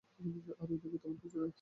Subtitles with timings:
[0.61, 1.49] আর এই দিকে তেমন কিছু নেই।